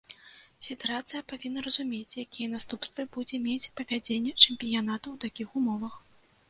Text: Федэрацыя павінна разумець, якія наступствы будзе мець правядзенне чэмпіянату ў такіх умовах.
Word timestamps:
Федэрацыя 0.67 1.21
павінна 1.33 1.59
разумець, 1.67 2.17
якія 2.25 2.47
наступствы 2.55 3.01
будзе 3.19 3.41
мець 3.47 3.71
правядзенне 3.79 4.33
чэмпіянату 4.43 5.07
ў 5.15 5.17
такіх 5.29 5.47
умовах. 5.63 6.03